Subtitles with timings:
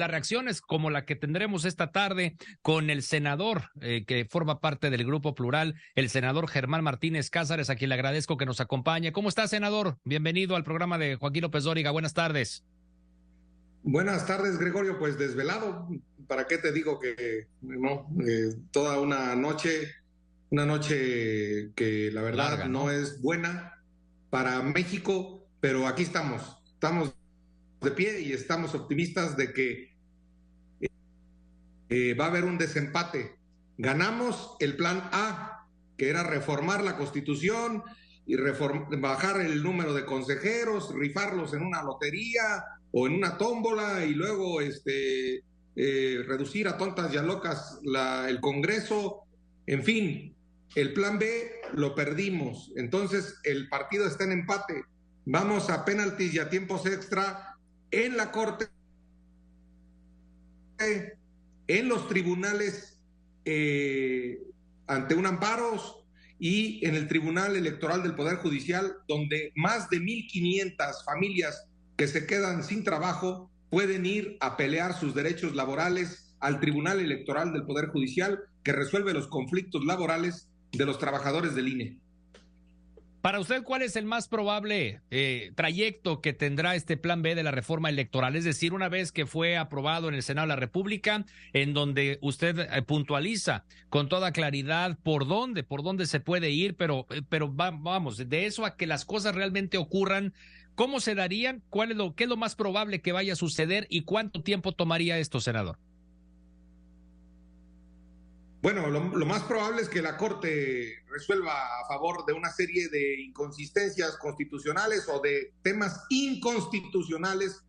[0.00, 4.90] las reacciones como la que tendremos esta tarde con el senador eh, que forma parte
[4.90, 9.12] del Grupo Plural, el senador Germán Martínez Cázares, a quien le agradezco que nos acompañe.
[9.12, 9.98] ¿Cómo está, senador?
[10.04, 11.92] Bienvenido al programa de Joaquín López Dóriga.
[11.92, 12.64] Buenas tardes.
[13.82, 14.98] Buenas tardes, Gregorio.
[14.98, 15.88] Pues desvelado,
[16.26, 18.08] ¿para qué te digo que no?
[18.26, 19.92] Eh, toda una noche,
[20.50, 22.90] una noche que la verdad ¿no?
[22.90, 23.82] es buena
[24.30, 27.14] para México, pero aquí estamos, estamos
[27.82, 29.89] de pie y estamos optimistas de que
[31.90, 33.36] eh, va a haber un desempate.
[33.76, 37.82] Ganamos el plan A, que era reformar la constitución
[38.26, 44.14] y bajar el número de consejeros, rifarlos en una lotería o en una tómbola y
[44.14, 45.42] luego este,
[45.74, 47.80] eh, reducir a tontas y a locas
[48.28, 49.24] el Congreso.
[49.66, 50.36] En fin,
[50.76, 52.72] el plan B lo perdimos.
[52.76, 54.84] Entonces el partido está en empate.
[55.26, 57.56] Vamos a penaltis y a tiempos extra
[57.90, 58.68] en la Corte,
[61.78, 62.98] en los tribunales
[63.44, 64.42] eh,
[64.88, 66.04] ante un amparos
[66.40, 72.26] y en el Tribunal Electoral del Poder Judicial, donde más de 1.500 familias que se
[72.26, 77.90] quedan sin trabajo pueden ir a pelear sus derechos laborales al Tribunal Electoral del Poder
[77.90, 81.98] Judicial que resuelve los conflictos laborales de los trabajadores del INE.
[83.20, 87.42] Para usted, ¿cuál es el más probable eh, trayecto que tendrá este plan B de
[87.42, 88.34] la reforma electoral?
[88.34, 92.18] Es decir, una vez que fue aprobado en el Senado de la República, en donde
[92.22, 97.20] usted eh, puntualiza con toda claridad por dónde, por dónde se puede ir, pero, eh,
[97.28, 100.32] pero vamos, de eso a que las cosas realmente ocurran,
[100.74, 101.62] ¿cómo se darían?
[101.68, 104.72] ¿Cuál es lo, ¿Qué es lo más probable que vaya a suceder y cuánto tiempo
[104.72, 105.78] tomaría esto, senador?
[108.62, 113.18] Bueno, lo, más probable es que la Corte resuelva a favor de una serie de
[113.22, 117.62] inconsistencias constitucionales o de temas inconstitucionales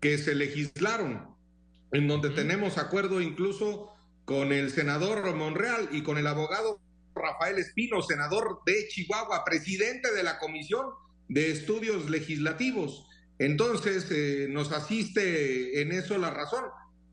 [0.00, 1.34] que se legislaron,
[1.92, 3.94] en donde tenemos acuerdo incluso
[4.26, 6.78] con el senador Monreal y con el abogado
[7.14, 10.88] Rafael Espino, senador de Chihuahua, presidente de la Comisión
[11.28, 13.06] de Estudios Legislativos.
[13.38, 16.64] Entonces, eh, nos asiste en eso la razón.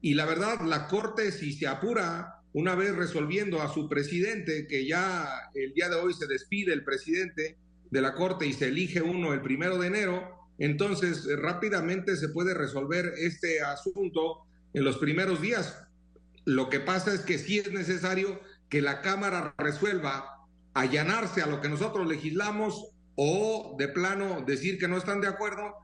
[0.01, 4.85] Y la verdad, la Corte, si se apura, una vez resolviendo a su presidente, que
[4.85, 7.57] ya el día de hoy se despide el presidente
[7.89, 12.29] de la Corte y se elige uno el primero de enero, entonces eh, rápidamente se
[12.29, 15.83] puede resolver este asunto en los primeros días.
[16.45, 18.39] Lo que pasa es que sí es necesario
[18.69, 24.87] que la Cámara resuelva allanarse a lo que nosotros legislamos o de plano decir que
[24.87, 25.75] no están de acuerdo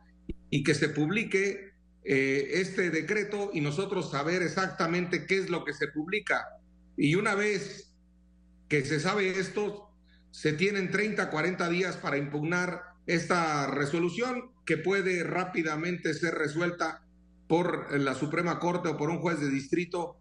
[0.49, 1.66] y que se publique
[2.09, 6.47] eh, este decreto y nosotros saber exactamente qué es lo que se publica.
[6.95, 7.91] Y una vez
[8.69, 9.89] que se sabe esto,
[10.31, 17.03] se tienen 30, 40 días para impugnar esta resolución que puede rápidamente ser resuelta
[17.49, 20.15] por la Suprema Corte o por un juez de distrito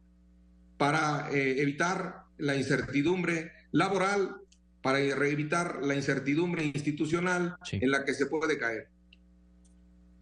[0.79, 4.35] para eh, evitar la incertidumbre laboral,
[4.83, 8.89] para evitar la incertidumbre institucional en la que se puede caer.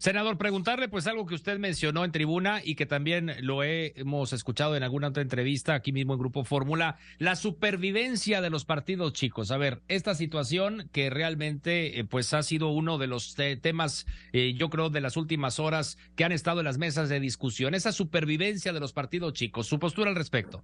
[0.05, 4.75] Senador, preguntarle pues algo que usted mencionó en tribuna y que también lo hemos escuchado
[4.75, 9.49] en alguna otra entrevista aquí mismo en Grupo Fórmula, la supervivencia de los partidos chicos.
[9.49, 13.33] A ver, esta situación que realmente eh, pues ha sido uno de los
[13.63, 17.19] temas, eh, yo creo, de las últimas horas que han estado en las mesas de
[17.19, 19.65] discusión, esa supervivencia de los partidos chicos.
[19.65, 20.63] Su postura al respecto.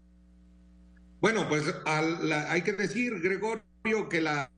[1.19, 4.51] Bueno, pues hay que decir, Gregorio que la,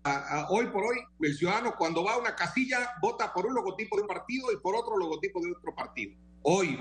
[0.50, 4.02] hoy por hoy el ciudadano cuando va a una casilla vota por un logotipo de
[4.02, 6.14] un partido y por otro logotipo de otro partido.
[6.42, 6.78] Hoy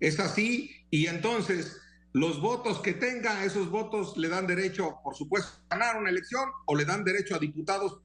[0.00, 1.80] es así y entonces
[2.12, 6.48] los votos que tenga, esos votos le dan derecho, por supuesto, a ganar una elección
[6.64, 8.00] o le dan derecho a diputados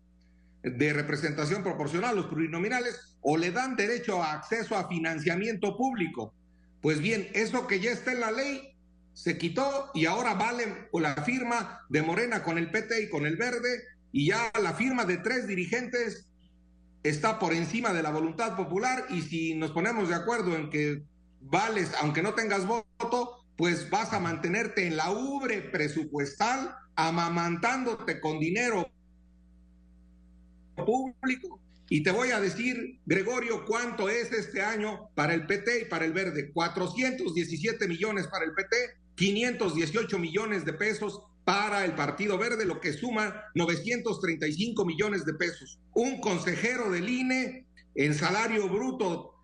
[0.62, 6.34] de representación proporcional, los plurinominales, o le dan derecho a acceso a financiamiento público.
[6.81, 8.71] Pues bien, eso que ya está en la ley
[9.14, 13.38] se quitó y ahora vale la firma de Morena con el PT y con el
[13.38, 16.28] Verde y ya la firma de tres dirigentes
[17.04, 21.04] está por encima de la voluntad popular y si nos ponemos de acuerdo en que
[21.42, 28.40] vales, aunque no tengas voto, pues vas a mantenerte en la ubre presupuestal, amamantándote con
[28.40, 28.90] dinero
[30.75, 31.60] público.
[31.90, 36.06] Y te voy a decir, Gregorio, cuánto es este año para el PT y para
[36.06, 36.52] el Verde.
[36.54, 38.78] 417 millones para el PT,
[39.21, 45.79] 518 millones de pesos para el Partido Verde, lo que suma 935 millones de pesos.
[45.94, 49.35] Un consejero del INE en salario bruto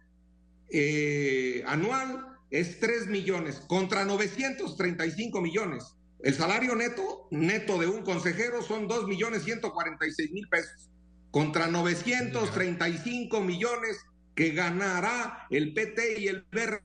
[0.71, 5.95] eh, anual es 3 millones contra 935 millones.
[6.23, 10.89] El salario neto, neto de un consejero son 2 millones 146 mil pesos
[11.29, 14.03] contra 935 millones
[14.33, 16.81] que ganará el PT y el Verde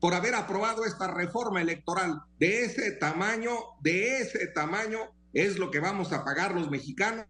[0.00, 2.22] por haber aprobado esta reforma electoral.
[2.38, 3.50] De ese tamaño,
[3.80, 4.98] de ese tamaño
[5.32, 7.26] es lo que vamos a pagar los mexicanos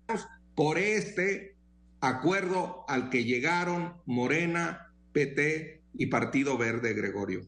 [0.54, 1.56] por este
[2.00, 7.46] acuerdo al que llegaron Morena, PT y Partido Verde, Gregorio.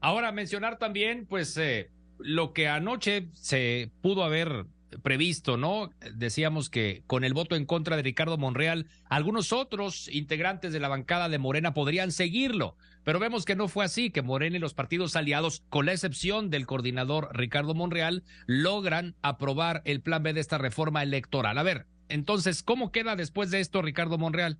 [0.00, 4.66] Ahora mencionar también, pues, eh, lo que anoche se pudo haber
[5.02, 5.90] previsto, ¿no?
[6.14, 10.88] Decíamos que con el voto en contra de Ricardo Monreal, algunos otros integrantes de la
[10.88, 14.74] bancada de Morena podrían seguirlo, pero vemos que no fue así, que Morena y los
[14.74, 20.40] partidos aliados, con la excepción del coordinador Ricardo Monreal, logran aprobar el plan B de
[20.40, 21.58] esta reforma electoral.
[21.58, 24.58] A ver, entonces, ¿cómo queda después de esto Ricardo Monreal?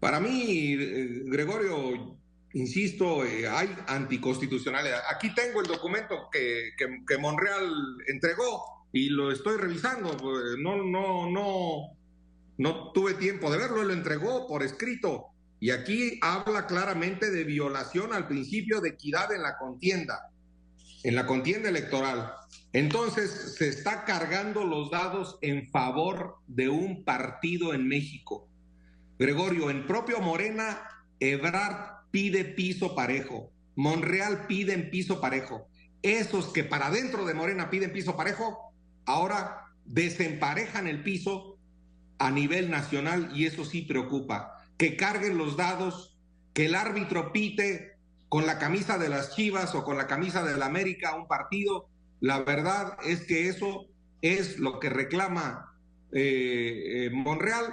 [0.00, 2.18] Para mí, eh, Gregorio,
[2.54, 5.00] insisto, eh, hay anticonstitucionalidad.
[5.14, 7.70] Aquí tengo el documento que, que, Monreal
[8.08, 10.16] entregó y lo estoy revisando.
[10.16, 11.96] Pues, no, no, no,
[12.58, 15.26] no tuve tiempo de verlo, lo entregó por escrito.
[15.60, 20.30] Y aquí habla claramente de violación al principio de equidad en la contienda,
[21.04, 22.32] en la contienda electoral.
[22.72, 28.48] Entonces se está cargando los dados en favor de un partido en México.
[29.18, 30.82] Gregorio, en propio Morena,
[31.20, 33.50] Ebrard pide piso parejo.
[33.74, 35.66] Monreal pide en piso parejo.
[36.02, 38.72] Esos que para dentro de Morena piden piso parejo,
[39.06, 41.58] ahora desemparejan el piso
[42.18, 44.64] a nivel nacional y eso sí preocupa.
[44.76, 46.16] Que carguen los dados,
[46.52, 47.96] que el árbitro pite
[48.28, 51.88] con la camisa de las Chivas o con la camisa de la América un partido.
[52.20, 53.86] La verdad es que eso
[54.20, 55.74] es lo que reclama
[56.12, 57.64] eh, eh, Monreal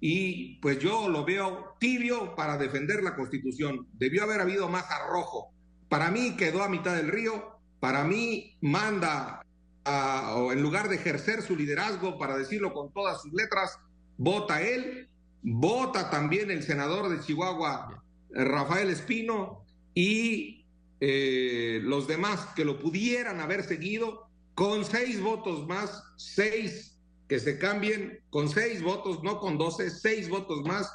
[0.00, 3.86] y pues yo lo veo tibio para defender la constitución.
[3.94, 5.50] Debió haber habido más arrojo.
[5.88, 9.44] Para mí quedó a mitad del río, para mí manda,
[9.84, 13.78] o en lugar de ejercer su liderazgo, para decirlo con todas sus letras,
[14.18, 15.08] vota él,
[15.42, 19.64] vota también el senador de Chihuahua, Rafael Espino,
[19.94, 20.66] y
[21.00, 26.97] eh, los demás que lo pudieran haber seguido, con seis votos más, seis
[27.28, 30.90] que se cambien con seis votos, no con doce, seis votos más,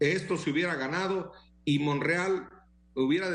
[0.00, 1.32] esto se hubiera ganado
[1.64, 2.48] y Monreal
[2.94, 3.28] hubiera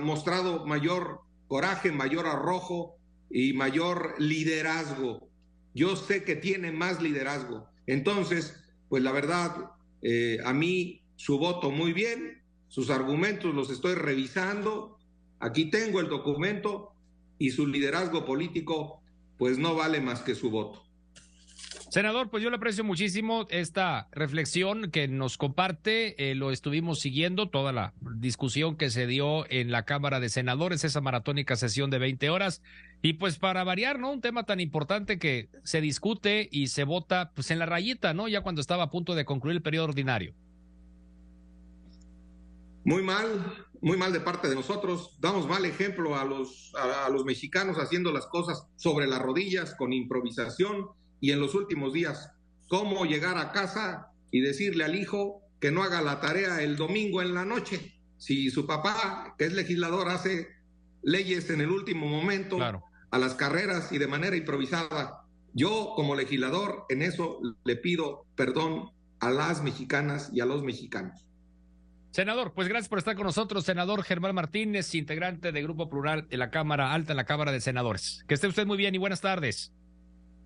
[0.00, 2.96] mostrado mayor coraje, mayor arrojo
[3.30, 5.28] y mayor liderazgo.
[5.74, 7.68] Yo sé que tiene más liderazgo.
[7.86, 9.70] Entonces, pues la verdad,
[10.02, 14.98] eh, a mí su voto muy bien, sus argumentos los estoy revisando,
[15.40, 16.92] aquí tengo el documento
[17.38, 19.02] y su liderazgo político,
[19.38, 20.85] pues no vale más que su voto.
[21.96, 26.30] Senador, pues yo le aprecio muchísimo esta reflexión que nos comparte.
[26.30, 30.84] Eh, lo estuvimos siguiendo, toda la discusión que se dio en la Cámara de Senadores,
[30.84, 32.60] esa maratónica sesión de 20 horas.
[33.00, 34.12] Y pues para variar, ¿no?
[34.12, 38.28] Un tema tan importante que se discute y se vota pues en la rayita, ¿no?
[38.28, 40.34] Ya cuando estaba a punto de concluir el periodo ordinario.
[42.84, 43.26] Muy mal,
[43.80, 45.16] muy mal de parte de nosotros.
[45.18, 49.94] Damos mal ejemplo a los, a los mexicanos haciendo las cosas sobre las rodillas, con
[49.94, 50.88] improvisación
[51.26, 52.30] y en los últimos días,
[52.68, 57.20] cómo llegar a casa y decirle al hijo que no haga la tarea el domingo
[57.20, 57.98] en la noche.
[58.16, 60.46] Si su papá, que es legislador, hace
[61.02, 66.84] leyes en el último momento a las carreras y de manera improvisada, yo como legislador
[66.90, 71.26] en eso le pido perdón a las mexicanas y a los mexicanos.
[72.12, 76.36] Senador, pues gracias por estar con nosotros, senador Germán Martínez, integrante de Grupo Plural de
[76.36, 78.24] la Cámara Alta, en la Cámara de Senadores.
[78.28, 79.72] Que esté usted muy bien y buenas tardes.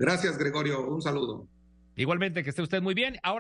[0.00, 0.88] Gracias, Gregorio.
[0.88, 1.46] Un saludo.
[1.94, 3.18] Igualmente, que esté usted muy bien.
[3.22, 3.38] Ahora